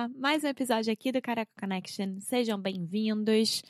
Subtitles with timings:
[0.00, 0.10] olá!
[0.16, 2.20] Mais um episódio aqui do Carioca Connection.
[2.20, 3.62] Sejam bem-vindos.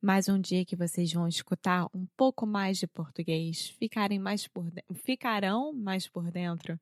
[0.00, 4.70] Mais um dia que vocês vão escutar um pouco mais de português, ficarem mais por
[4.70, 6.78] de- ficarão mais por dentro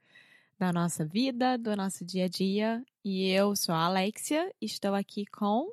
[0.59, 2.85] da nossa vida, do nosso dia a dia.
[3.03, 5.73] E eu sou a Alexia, estou aqui com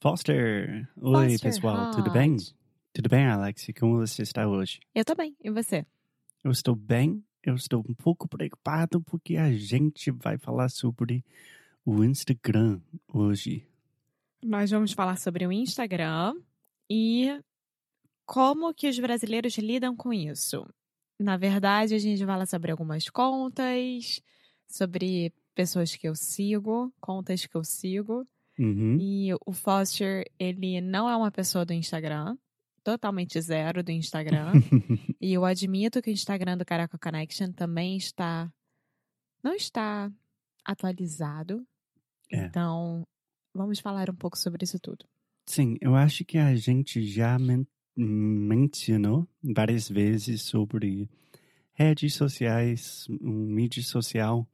[0.00, 0.86] Foster!
[0.96, 2.36] Oi, Foster pessoal, tudo bem?
[2.92, 3.66] Tudo bem, Alex?
[3.78, 4.80] Como você está hoje?
[4.94, 5.86] Eu tô bem, e você?
[6.44, 11.24] Eu estou bem, eu estou um pouco preocupado porque a gente vai falar sobre
[11.88, 13.66] o Instagram hoje.
[14.44, 16.34] Nós vamos falar sobre o Instagram
[16.88, 17.40] e
[18.26, 20.68] como que os brasileiros lidam com isso.
[21.18, 24.20] Na verdade, a gente fala sobre algumas contas,
[24.66, 28.28] sobre pessoas que eu sigo, contas que eu sigo.
[28.58, 28.98] Uhum.
[29.00, 32.36] E o Foster, ele não é uma pessoa do Instagram,
[32.84, 34.52] totalmente zero do Instagram.
[35.18, 38.52] e eu admito que o Instagram do Caraca Connection também está.
[39.42, 40.12] não está
[40.62, 41.66] atualizado.
[42.30, 42.46] É.
[42.46, 43.06] Então,
[43.54, 45.04] vamos falar um pouco sobre isso tudo.
[45.46, 51.10] Sim, eu acho que a gente já men mencionou várias vezes sobre
[51.72, 54.46] redes sociais, um mídia social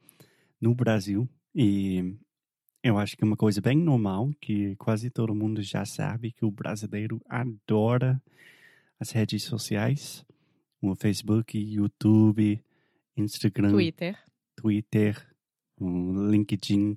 [0.58, 1.28] no Brasil.
[1.54, 2.16] E
[2.82, 6.44] eu acho que é uma coisa bem normal, que quase todo mundo já sabe que
[6.44, 8.22] o brasileiro adora
[8.98, 10.24] as redes sociais.
[10.80, 12.62] O Facebook, YouTube,
[13.16, 14.18] Instagram, Twitter.
[14.56, 15.33] Twitter,
[15.78, 16.96] o LinkedIn.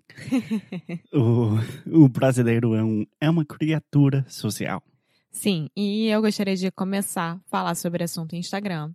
[1.13, 4.83] o, o brasileiro é, um, é uma criatura social.
[5.31, 8.93] Sim, e eu gostaria de começar a falar sobre o assunto Instagram,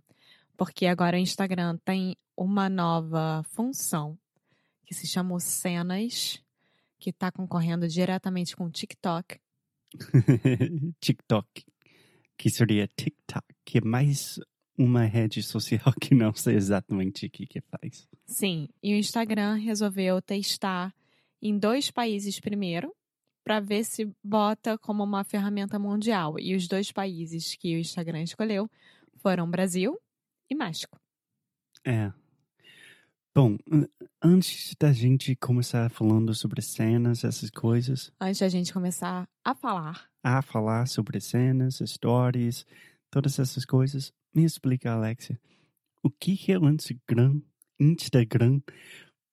[0.57, 4.17] porque agora o Instagram tem uma nova função
[4.85, 6.41] que se chama Cenas,
[6.99, 9.39] que está concorrendo diretamente com o TikTok.
[10.99, 11.65] TikTok,
[12.37, 14.39] que seria TikTok, que é mais
[14.77, 18.07] uma rede social que não sei exatamente o que, que faz.
[18.33, 20.91] Sim, e o Instagram resolveu testar
[21.39, 22.91] em dois países primeiro,
[23.43, 26.39] para ver se bota como uma ferramenta mundial.
[26.39, 28.67] E os dois países que o Instagram escolheu
[29.17, 29.99] foram Brasil
[30.49, 30.97] e México.
[31.85, 32.11] É.
[33.35, 33.87] Bom, an-
[34.21, 40.09] antes da gente começar falando sobre cenas, essas coisas, Antes da gente começar a falar
[40.23, 42.65] a falar sobre cenas, stories,
[43.11, 45.39] todas essas coisas, me explica, Alexia,
[46.01, 47.41] o que que é o Instagram,
[47.91, 48.61] Instagram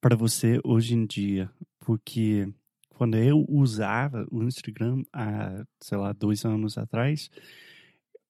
[0.00, 1.50] para você hoje em dia?
[1.78, 2.52] Porque
[2.90, 7.30] quando eu usava o Instagram há, sei lá, dois anos atrás,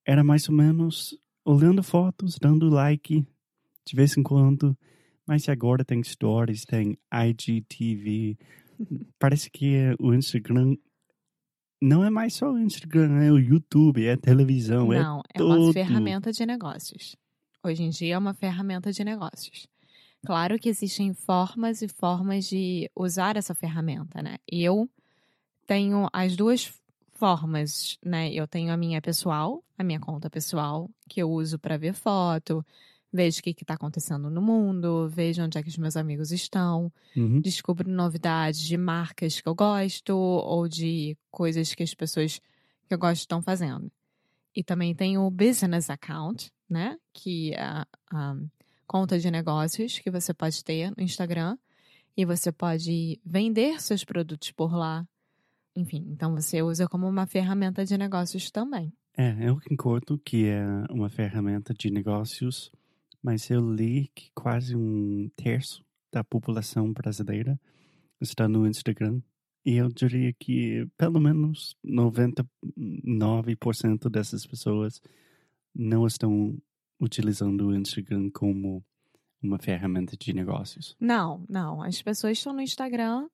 [0.06, 3.26] era mais ou menos olhando fotos, dando like
[3.86, 4.76] de vez em quando,
[5.26, 8.38] mas agora tem stories, tem IGTV,
[9.18, 10.76] parece que o Instagram
[11.82, 15.42] não é mais só o Instagram, é o YouTube, é a televisão, é Não, é
[15.42, 15.72] uma tudo.
[15.72, 17.16] ferramenta de negócios.
[17.64, 19.66] Hoje em dia é uma ferramenta de negócios.
[20.24, 24.36] Claro que existem formas e formas de usar essa ferramenta, né?
[24.46, 24.88] Eu
[25.66, 26.72] tenho as duas
[27.12, 28.32] formas, né?
[28.32, 32.64] Eu tenho a minha pessoal, a minha conta pessoal, que eu uso para ver foto,
[33.12, 36.92] vejo o que está acontecendo no mundo, vejo onde é que os meus amigos estão,
[37.16, 37.44] Uhum.
[37.44, 42.40] descubro novidades de marcas que eu gosto ou de coisas que as pessoas
[42.88, 43.90] que eu gosto estão fazendo.
[44.54, 46.96] E também tem o business account, né?
[47.14, 48.36] Que é a, a
[48.90, 51.56] conta de negócios que você pode ter no Instagram.
[52.16, 55.06] E você pode vender seus produtos por lá.
[55.76, 58.92] Enfim, então você usa como uma ferramenta de negócios também.
[59.16, 62.72] É, eu concordo que é uma ferramenta de negócios,
[63.22, 67.60] mas eu li que quase um terço da população brasileira
[68.20, 69.22] está no Instagram.
[69.64, 75.00] E eu diria que pelo menos 99% dessas pessoas
[75.72, 76.60] não estão
[77.00, 78.84] utilizando o Instagram como
[79.42, 80.94] uma ferramenta de negócios.
[81.00, 81.82] Não, não.
[81.82, 83.28] As pessoas estão no Instagram.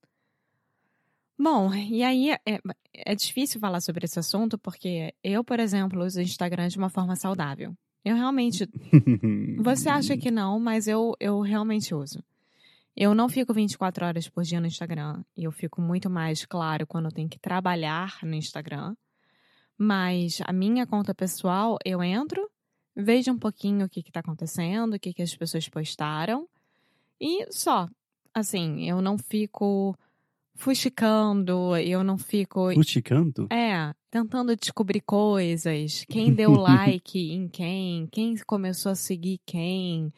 [1.38, 2.60] Bom, e aí é,
[2.94, 6.88] é difícil falar sobre esse assunto porque eu, por exemplo, uso o Instagram de uma
[6.88, 7.76] forma saudável.
[8.04, 8.68] Eu realmente.
[9.62, 12.22] Você acha que não, mas eu, eu realmente uso.
[12.96, 15.22] Eu não fico 24 horas por dia no Instagram.
[15.36, 18.96] E eu fico muito mais claro quando eu tenho que trabalhar no Instagram.
[19.76, 22.48] Mas a minha conta pessoal, eu entro,
[22.96, 26.48] vejo um pouquinho o que está acontecendo, o que, que as pessoas postaram.
[27.20, 27.88] E só.
[28.32, 29.96] Assim, eu não fico
[30.54, 32.72] fuxicando, eu não fico.
[32.74, 33.46] Fuxicando?
[33.50, 36.04] É, tentando descobrir coisas.
[36.08, 40.12] Quem deu like em quem, quem começou a seguir quem,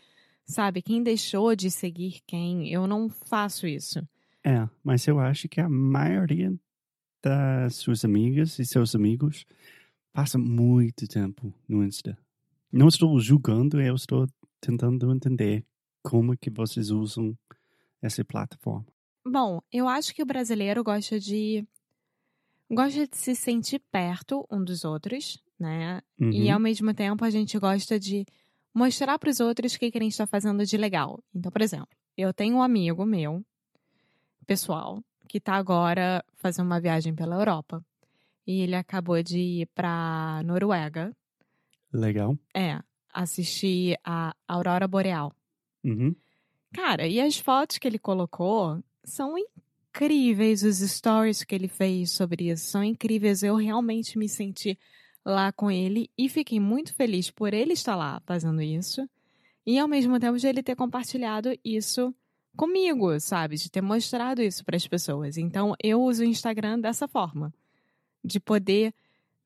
[0.45, 0.83] sabe?
[0.83, 2.73] Quem deixou de seguir quem.
[2.73, 4.01] Eu não faço isso.
[4.45, 6.53] É, mas eu acho que a maioria
[7.23, 9.45] das suas amigas e seus amigos
[10.13, 12.17] passa muito tempo no Insta.
[12.73, 14.27] Não estou julgando, eu estou
[14.61, 15.65] tentando entender
[16.03, 17.37] como que vocês usam
[18.01, 18.87] essa plataforma.
[19.27, 21.67] Bom, eu acho que o brasileiro gosta de
[22.71, 26.03] gosta de se sentir perto um dos outros, né?
[26.21, 26.31] Uhum.
[26.31, 28.27] E ao mesmo tempo a gente gosta de
[28.75, 31.23] mostrar para os outros o que, que a gente está fazendo de legal.
[31.35, 33.45] Então, por exemplo, eu tenho um amigo meu,
[34.47, 37.85] pessoal, que está agora fazendo uma viagem pela Europa.
[38.47, 41.15] E ele acabou de ir para Noruega.
[41.93, 42.39] Legal.
[42.55, 42.81] É,
[43.13, 45.33] assistir a Aurora Boreal.
[45.85, 46.15] Uhum.
[46.73, 52.51] Cara, e as fotos que ele colocou são incríveis, os stories que ele fez sobre
[52.51, 53.43] isso são incríveis.
[53.43, 54.79] Eu realmente me senti
[55.25, 59.09] lá com ele e fiquei muito feliz por ele estar lá fazendo isso
[59.67, 62.15] e ao mesmo tempo de ele ter compartilhado isso
[62.57, 63.57] comigo, sabe?
[63.57, 65.37] De ter mostrado isso para as pessoas.
[65.37, 67.53] Então eu uso o Instagram dessa forma,
[68.25, 68.95] de poder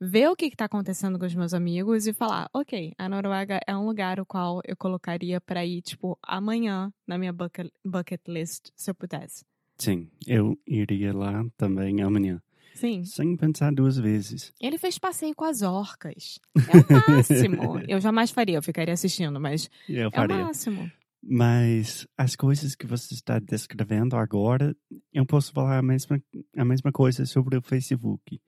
[0.05, 3.77] ver o que está acontecendo com os meus amigos e falar, ok, a Noruega é
[3.77, 8.71] um lugar o qual eu colocaria para ir, tipo, amanhã na minha bucket, bucket list,
[8.75, 9.45] se eu pudesse.
[9.79, 12.43] Sim, eu iria lá também amanhã.
[12.75, 13.05] Sim.
[13.05, 14.53] Sem pensar duas vezes.
[14.61, 16.41] Ele fez passeio com as orcas.
[16.57, 17.79] É o máximo.
[17.87, 20.91] eu jamais faria, eu ficaria assistindo, mas Eu é o máximo.
[21.23, 24.75] Mas as coisas que você está descrevendo agora,
[25.13, 26.21] eu posso falar a mesma,
[26.57, 28.41] a mesma coisa sobre o Facebook.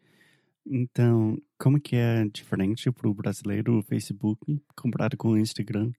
[0.67, 5.91] Então, como que é diferente para o brasileiro o Facebook comparado com o Instagram?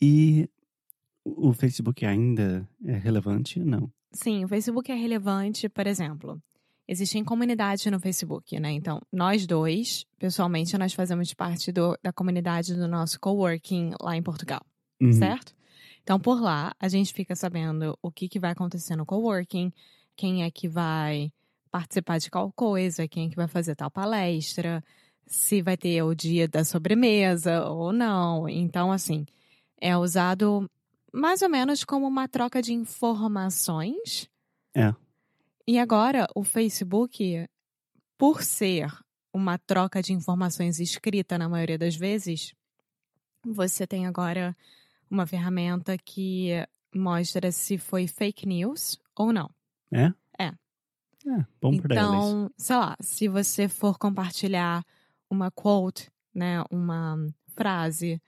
[0.00, 0.48] E
[1.24, 3.58] o Facebook ainda é relevante?
[3.60, 3.90] Não.
[4.12, 6.40] Sim, o Facebook é relevante, por exemplo.
[6.86, 8.70] Existem comunidades no Facebook, né?
[8.72, 14.22] Então, nós dois, pessoalmente, nós fazemos parte do- da comunidade do nosso coworking lá em
[14.22, 14.64] Portugal,
[15.02, 15.12] Uhum.
[15.12, 15.54] certo?
[16.02, 19.70] Então, por lá, a gente fica sabendo o que, que vai acontecer no coworking,
[20.16, 21.30] quem é que vai
[21.68, 24.82] participar de qual coisa, quem é que vai fazer tal palestra,
[25.26, 28.48] se vai ter o dia da sobremesa ou não.
[28.48, 29.26] Então, assim,
[29.80, 30.68] é usado
[31.12, 34.28] mais ou menos como uma troca de informações.
[34.74, 34.94] É.
[35.66, 37.46] E agora, o Facebook,
[38.16, 38.90] por ser
[39.32, 42.54] uma troca de informações escrita na maioria das vezes,
[43.44, 44.56] você tem agora
[45.10, 46.50] uma ferramenta que
[46.94, 49.50] mostra se foi fake news ou não.
[49.92, 50.12] É?
[51.26, 51.44] É.
[51.60, 52.08] Bom para eles.
[52.08, 54.84] Então, sei lá, se você for compartilhar
[55.30, 57.16] uma quote, né, uma
[57.54, 58.20] frase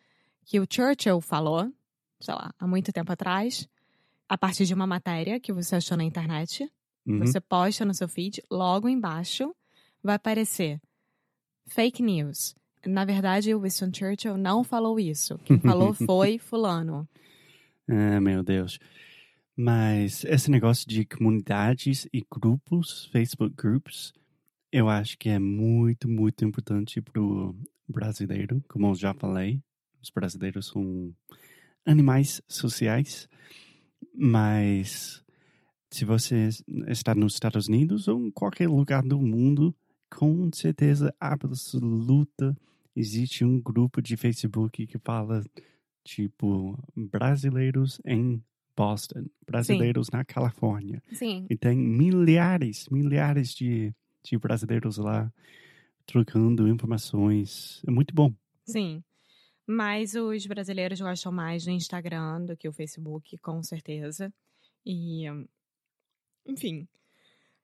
[0.45, 1.73] que o Churchill falou,
[2.21, 3.69] sei lá, há muito tempo atrás,
[4.29, 6.71] a partir de uma matéria que você achou na internet,
[7.07, 7.19] Uhum.
[7.21, 9.55] você posta no seu feed, logo embaixo
[10.03, 10.79] vai aparecer
[11.67, 12.55] fake news.
[12.87, 15.39] Na verdade, o Winston Churchill não falou isso.
[15.45, 17.09] Quem falou foi fulano.
[17.89, 18.79] Ah, meu Deus.
[19.63, 24.11] Mas esse negócio de comunidades e grupos, Facebook groups,
[24.73, 27.55] eu acho que é muito, muito importante para o
[27.87, 28.65] brasileiro.
[28.67, 29.63] Como eu já falei,
[30.03, 31.15] os brasileiros são
[31.85, 33.29] animais sociais.
[34.15, 35.23] Mas
[35.91, 36.49] se você
[36.89, 39.77] está nos Estados Unidos ou em qualquer lugar do mundo,
[40.11, 42.57] com certeza absoluta
[42.97, 45.45] existe um grupo de Facebook que fala
[46.03, 48.43] tipo brasileiros em
[48.81, 51.03] Boston, brasileiros na Califórnia.
[51.13, 55.31] Sim, E tem milhares, milhares de, de brasileiros lá
[56.07, 57.83] trocando informações.
[57.87, 58.33] É muito bom.
[58.65, 59.03] sim.
[59.67, 64.33] Mas os brasileiros gostam mais do Instagram do que o Facebook, com certeza.
[64.85, 65.27] E,
[66.45, 66.89] enfim.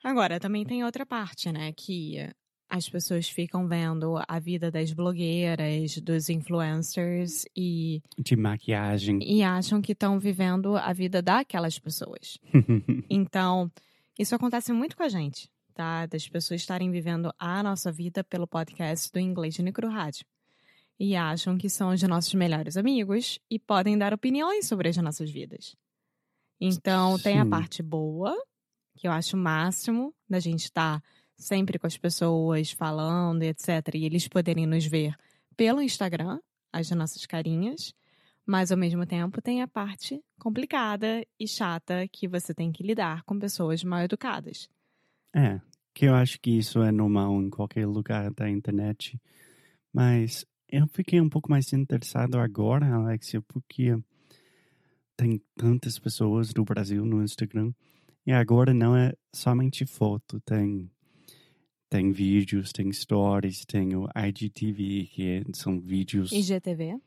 [0.05, 1.73] Agora, também tem outra parte, né?
[1.73, 2.31] Que
[2.69, 9.19] as pessoas ficam vendo a vida das blogueiras, dos influencers e, De maquiagem.
[9.23, 12.39] e acham que estão vivendo a vida daquelas pessoas.
[13.09, 13.71] Então,
[14.19, 16.07] isso acontece muito com a gente, tá?
[16.07, 20.25] Das pessoas estarem vivendo a nossa vida pelo podcast do Inglês de Necro Rádio.
[20.99, 25.31] E acham que são os nossos melhores amigos e podem dar opiniões sobre as nossas
[25.31, 25.77] vidas.
[26.61, 27.51] Então, tem a Sim.
[27.51, 28.35] parte boa,
[28.97, 31.03] que eu acho o máximo da gente estar
[31.37, 33.95] sempre com as pessoas falando etc.
[33.95, 35.15] E eles poderem nos ver
[35.57, 36.39] pelo Instagram,
[36.73, 37.95] as nossas carinhas,
[38.45, 43.23] mas ao mesmo tempo tem a parte complicada e chata que você tem que lidar
[43.25, 44.69] com pessoas mal educadas.
[45.35, 45.61] É,
[45.95, 49.21] que eu acho que isso é normal em qualquer lugar da internet.
[49.93, 53.97] Mas eu fiquei um pouco mais interessado agora, Alexia, porque
[55.17, 57.73] tem tantas pessoas do Brasil no Instagram.
[58.27, 60.91] E agora não é somente foto, tem
[61.97, 66.31] tem vídeos, tem stories, tem o IGTV, que são vídeos.
[66.31, 67.01] IGTV?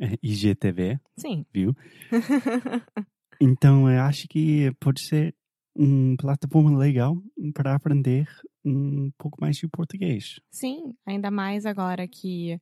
[0.00, 1.44] É, IGTV, Sim.
[1.52, 1.76] viu?
[3.42, 5.34] Então eu acho que pode ser
[5.74, 7.16] uma plataforma legal
[7.54, 8.28] para aprender
[8.62, 10.38] um pouco mais de português.
[10.50, 12.60] Sim, ainda mais agora que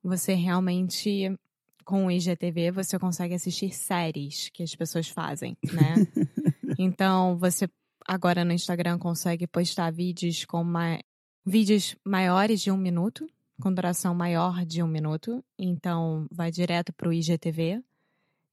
[0.00, 1.36] você realmente,
[1.84, 5.96] com o IGTV, você consegue assistir séries que as pessoas fazem, né?
[6.78, 7.68] então, você
[8.04, 10.98] agora no Instagram consegue postar vídeos com ma...
[11.44, 13.26] vídeos maiores de um minuto,
[13.60, 15.44] com duração maior de um minuto.
[15.58, 17.82] Então, vai direto para o IGTV.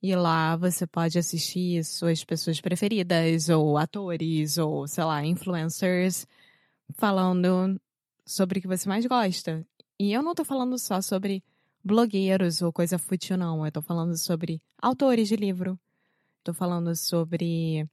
[0.02, 6.26] E lá você pode assistir suas pessoas preferidas, ou atores, ou sei lá, influencers,
[6.96, 7.80] falando
[8.26, 9.66] sobre o que você mais gosta.
[10.00, 11.44] E eu não tô falando só sobre
[11.84, 13.66] blogueiros ou coisa fútil, não.
[13.66, 15.80] Eu tô falando sobre autores de livro.
[16.44, 17.88] Tô falando sobre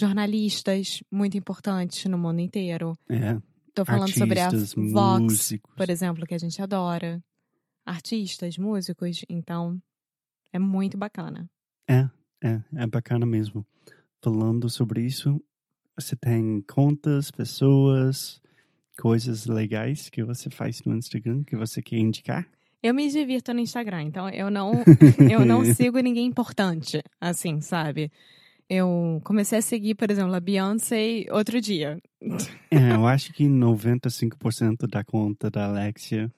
[0.00, 2.96] jornalistas muito importantes no mundo inteiro.
[3.08, 3.38] É,
[3.74, 5.74] Tô falando sobre a artistas, Vox, músicos.
[5.76, 7.22] por exemplo, que a gente adora.
[7.84, 9.24] Artistas, músicos.
[9.28, 9.80] Então,
[10.52, 11.48] é muito bacana.
[11.88, 12.08] É,
[12.74, 13.66] é bacana mesmo.
[14.22, 15.40] Falando sobre isso,
[15.96, 18.40] você tem contas, pessoas,
[18.98, 22.46] coisas legais que você faz no Instagram que você quer indicar?
[22.82, 24.72] Eu me divirto no Instagram, então eu não,
[25.30, 28.10] eu não sigo ninguém importante, assim, sabe?
[28.72, 32.00] Eu comecei a seguir, por exemplo, a Beyoncé outro dia.
[32.70, 36.32] É, eu acho que 95% da conta da Alexia,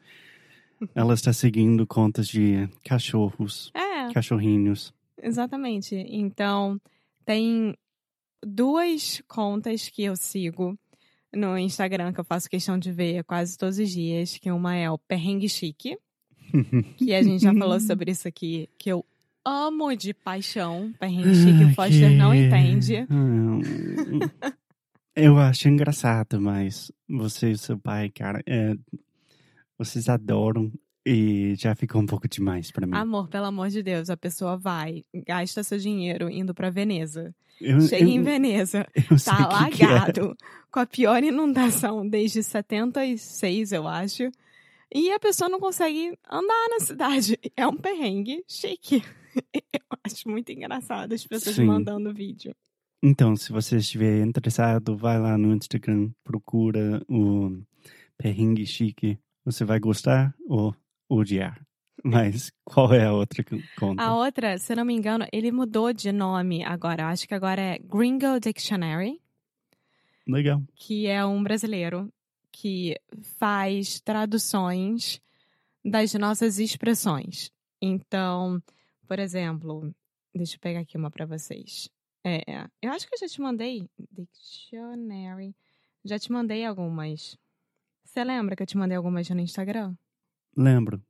[0.95, 4.95] ela está seguindo contas de cachorros, É, cachorrinhos.
[5.23, 5.95] exatamente.
[5.95, 6.81] Então,
[7.27, 7.77] tem
[8.43, 10.75] duas contas que eu sigo
[11.35, 14.91] no Instagram que eu faço questão de ver quase todos os dias, que uma é
[14.91, 15.99] o Perrengue Chique,
[16.97, 19.05] que a gente já falou sobre isso aqui, que eu
[19.45, 20.93] amo de paixão.
[20.99, 23.07] Perrengue Chique, o Foster não Que- entende.
[23.11, 23.61] Hum,
[25.15, 28.75] Eu acho engraçado, mas você e seu pai, cara, é,
[29.79, 30.73] vocês adoram
[31.05, 32.95] e já ficou um pouco demais pra mim.
[32.97, 37.35] Amor, pelo amor de Deus, a pessoa vai, gasta seu dinheiro indo pra Veneza.
[37.61, 39.87] Eu, Chega em eu, Veneza, eu sei tá o que que é.
[39.87, 40.35] alagado,
[40.71, 44.31] com a pior inundação desde 76, eu acho.
[44.95, 47.39] E a pessoa não consegue andar na cidade.
[47.57, 49.03] É um perrengue chique.
[49.73, 51.65] Eu acho muito engraçado as pessoas Sim.
[51.65, 52.55] mandando vídeo.
[53.03, 57.61] Então, se você estiver interessado, vai lá no Instagram, procura o
[58.17, 59.19] Perrengue Chique.
[59.45, 60.75] Você vai gostar ou
[61.09, 61.61] odiar.
[62.05, 64.03] Mas qual é a outra con- conta?
[64.03, 67.09] A outra, se eu não me engano, ele mudou de nome agora.
[67.09, 69.21] Acho que agora é Gringo Dictionary.
[70.27, 70.63] Legal.
[70.77, 72.09] que é um brasileiro
[72.53, 72.97] que
[73.39, 75.21] faz traduções
[75.85, 77.51] das nossas expressões.
[77.81, 78.63] Então,
[79.07, 79.95] por exemplo,
[80.35, 81.89] deixa eu pegar aqui uma para vocês.
[82.25, 85.55] É, eu acho que eu já te mandei dictionary.
[86.05, 87.37] Já te mandei algumas.
[88.05, 89.95] Você lembra que eu te mandei algumas no Instagram?
[90.57, 91.03] Lembro.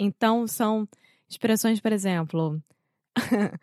[0.00, 0.88] Então, são
[1.28, 2.62] expressões, por exemplo.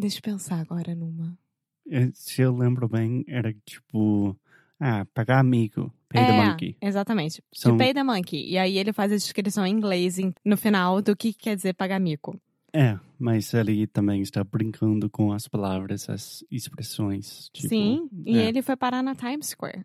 [0.00, 1.38] Deixa eu pensar agora numa.
[1.86, 4.34] Eh, Se eu lembro bem, era tipo...
[4.80, 5.92] Ah, pagar amigo.
[6.08, 6.76] Pay the é, monkey.
[6.80, 7.42] exatamente.
[7.52, 8.50] São- To pay the monkey.
[8.50, 12.00] E aí ele faz a descrição em inglês no final do que quer dizer pagar
[12.00, 12.40] mico.
[12.72, 17.48] É, mas ele também está brincando com as palavras, as expressões.
[17.52, 18.48] Tipo, Sim, e é.
[18.48, 19.84] ele foi parar na Times Square.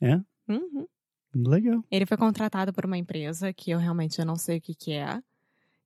[0.00, 0.16] É?
[0.48, 0.86] Uhum.
[1.34, 1.82] Legal.
[1.90, 5.20] Ele foi contratado por uma empresa que eu realmente não sei o que, que é.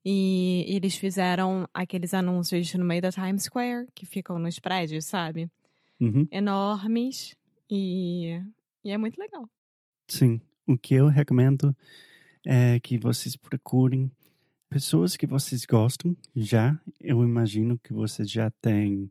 [0.05, 5.49] E eles fizeram aqueles anúncios no meio da Times Square, que ficam nos prédios, sabe?
[5.99, 6.27] Uhum.
[6.29, 7.35] Enormes.
[7.75, 8.39] E,
[8.85, 9.49] e é muito legal.
[10.07, 10.39] Sim.
[10.67, 11.75] O que eu recomendo
[12.45, 14.11] é que vocês procurem
[14.69, 16.79] pessoas que vocês gostam já.
[17.01, 19.09] Eu imagino que vocês já têm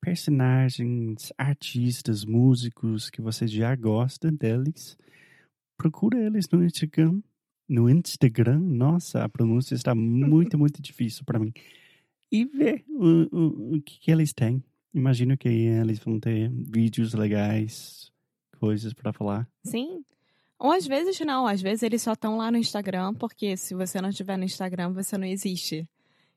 [0.00, 4.98] personagens, artistas, músicos que você já gosta deles.
[5.76, 7.22] Procura eles no Instagram.
[7.68, 11.52] No Instagram, nossa, a pronúncia está muito, muito difícil para mim.
[12.32, 14.64] E ver o, o, o que, que eles têm.
[14.94, 18.12] Imagino que eles vão ter vídeos legais,
[18.58, 19.48] coisas para falar.
[19.64, 20.04] Sim.
[20.58, 24.00] Ou às vezes não, às vezes eles só estão lá no Instagram, porque se você
[24.00, 25.86] não estiver no Instagram, você não existe.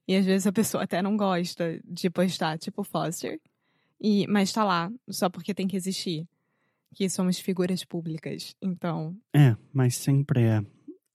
[0.08, 3.40] E às vezes a pessoa até não gosta de postar, tipo Foster.
[4.02, 6.28] E, mas tá lá, só porque tem que existir.
[6.96, 8.56] Que somos figuras públicas.
[8.62, 10.66] Então, É, mas sempre é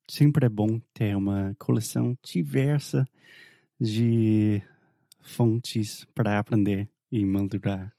[0.09, 3.09] sempre é bom ter uma coleção diversa
[3.81, 4.63] de
[5.23, 7.95] fontes para aprender e madurar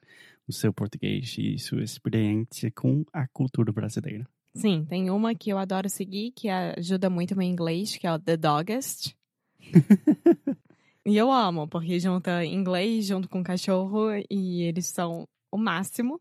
[0.48, 4.28] o seu português e sua experiência com a cultura brasileira.
[4.56, 8.20] Sim, tem uma que eu adoro seguir, que ajuda muito meu inglês, que é o
[8.20, 9.16] The Doggest.
[11.06, 16.20] e eu amo, porque junta inglês junto com cachorro e eles são o máximo.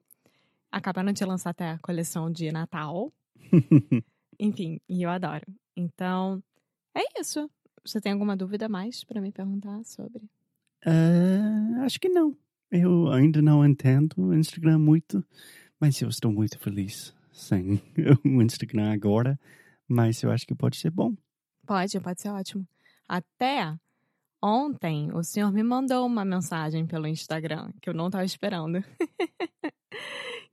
[0.70, 3.12] Acabaram de lançar até a coleção de Natal.
[4.38, 5.44] Enfim, e eu adoro.
[5.76, 6.42] Então,
[6.94, 7.50] é isso.
[7.84, 10.24] Você tem alguma dúvida mais para me perguntar sobre?
[10.86, 12.36] Uh, acho que não.
[12.74, 15.22] Eu ainda não entendo o Instagram muito,
[15.78, 17.82] mas eu estou muito feliz sem
[18.24, 19.38] o Instagram agora.
[19.86, 21.14] Mas eu acho que pode ser bom.
[21.66, 22.66] Pode, pode ser ótimo.
[23.06, 23.76] Até
[24.42, 28.82] ontem o senhor me mandou uma mensagem pelo Instagram que eu não estava esperando.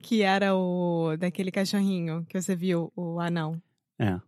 [0.03, 3.61] que era o daquele cachorrinho que você viu, o anão.
[3.97, 4.19] É.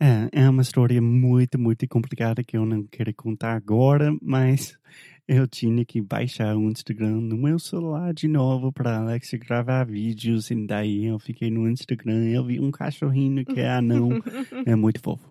[0.00, 4.78] É, é uma história muito, muito complicada que eu não quero contar agora, mas
[5.26, 10.50] eu tinha que baixar o Instagram no meu celular de novo para Alex gravar vídeos.
[10.50, 14.10] E daí eu fiquei no Instagram eu vi um cachorrinho que é anão.
[14.64, 15.28] é muito fofo.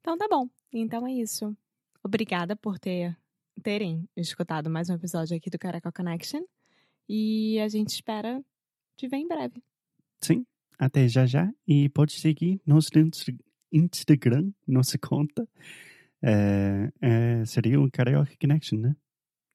[0.00, 0.48] Então tá bom.
[0.72, 1.54] Então é isso.
[2.02, 3.14] Obrigada por ter,
[3.62, 6.42] terem escutado mais um episódio aqui do Caraca Connection.
[7.06, 8.42] E a gente espera
[8.96, 9.62] te ver em breve.
[10.20, 10.46] Sim.
[10.78, 11.52] Até já já.
[11.68, 13.38] E pode seguir nosso Instagram,
[14.66, 15.46] nossa conta.
[16.22, 18.96] É, é, seria o Carioca Connection, né?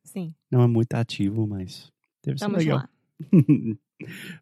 [0.04, 0.34] Sim.
[0.50, 1.92] Não é muito ativo, mas
[2.24, 2.78] deve Vamos ser legal.
[2.78, 2.90] lá.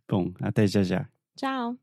[0.08, 1.08] Bom, até já já.
[1.36, 1.78] Tchau.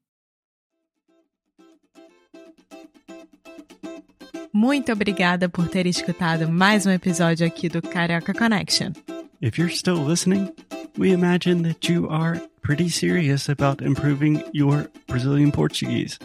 [4.52, 8.92] Muito obrigada por ter escutado mais um episódio aqui do Carioca Connection.
[9.40, 10.52] If you're still listening,
[10.98, 16.18] we imagine that you are pretty serious about improving your Brazilian Portuguese.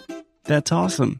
[0.43, 1.19] That's awesome.